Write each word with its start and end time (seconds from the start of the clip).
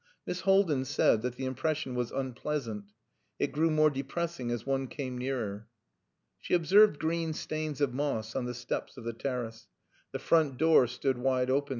Miss 0.25 0.39
Haldin 0.41 0.83
said 0.85 1.21
that 1.21 1.35
the 1.35 1.45
impression 1.45 1.93
was 1.93 2.09
unpleasant. 2.11 2.85
It 3.37 3.51
grew 3.51 3.69
more 3.69 3.91
depressing 3.91 4.49
as 4.49 4.65
one 4.65 4.87
came 4.87 5.15
nearer. 5.15 5.67
She 6.39 6.55
observed 6.55 6.97
green 6.97 7.33
stains 7.33 7.81
of 7.81 7.93
moss 7.93 8.35
on 8.35 8.45
the 8.45 8.55
steps 8.55 8.97
of 8.97 9.03
the 9.03 9.13
terrace. 9.13 9.67
The 10.11 10.17
front 10.17 10.57
door 10.57 10.87
stood 10.87 11.19
wide 11.19 11.51
open. 11.51 11.69